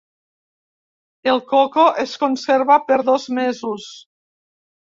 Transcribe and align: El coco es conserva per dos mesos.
El 1.33 1.43
coco 1.51 1.85
es 2.05 2.15
conserva 2.23 2.81
per 2.89 2.99
dos 3.11 3.29
mesos. 3.41 3.87